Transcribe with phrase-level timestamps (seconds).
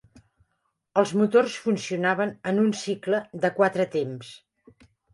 [1.01, 4.37] Els motors funcionaven en un cicle de quatre temps.